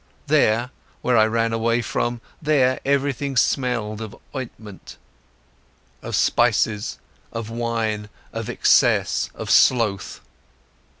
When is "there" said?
0.25-0.71, 2.41-2.79